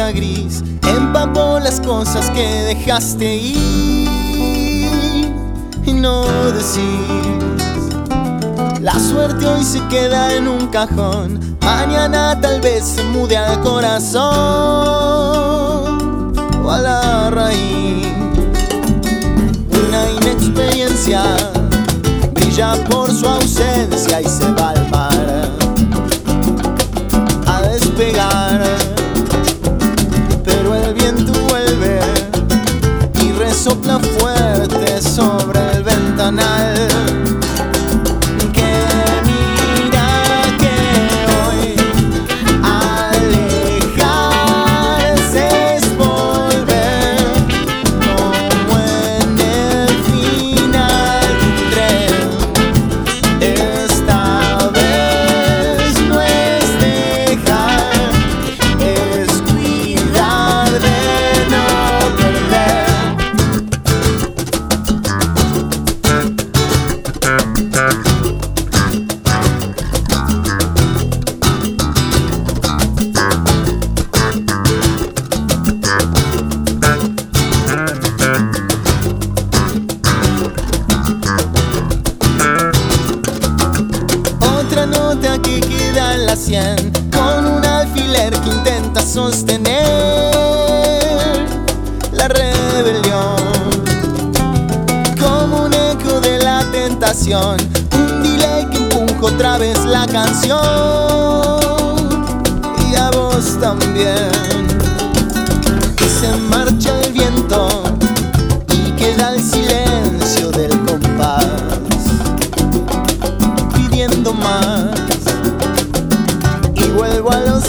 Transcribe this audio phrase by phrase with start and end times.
[0.00, 3.58] nota gris empapó las cosas que dejaste ir
[5.84, 6.80] y no decís.
[8.80, 14.22] La suerte hoy se queda en un cajón, mañana tal vez se mude al corazón
[16.64, 18.06] o a la raíz.
[19.88, 21.22] Una inexperiencia
[22.34, 23.69] brilla por su ausencia
[33.72, 34.09] y
[86.30, 89.74] con un alfiler que intenta sostener
[92.12, 93.34] la rebelión.
[95.20, 97.56] Como un eco de la tentación,
[97.94, 100.60] un delay que empuja otra vez la canción.
[102.88, 104.69] Y a vos también.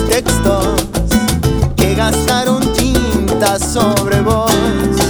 [0.10, 0.88] textos
[1.76, 5.01] que gastaron tinta sobre vos.